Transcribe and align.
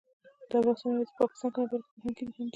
دا 0.49 0.57
بحثونه 0.65 0.95
یوازې 0.95 1.11
په 1.13 1.17
پاکستان 1.21 1.49
کې 1.53 1.57
نه 1.61 1.67
بلکې 1.69 1.91
په 1.95 2.01
هند 2.03 2.13
کې 2.17 2.23
هم 2.25 2.31
دي. 2.35 2.45